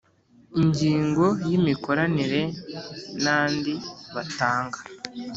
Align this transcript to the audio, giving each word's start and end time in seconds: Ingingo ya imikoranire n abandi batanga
Ingingo 0.61 1.25
ya 1.49 1.53
imikoranire 1.59 2.41
n 3.21 3.23
abandi 3.33 3.73
batanga 4.15 4.79